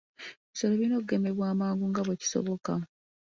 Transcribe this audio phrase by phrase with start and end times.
[0.47, 2.73] Ebisolo birina okugemebwa amangu nga bwe kisoboka.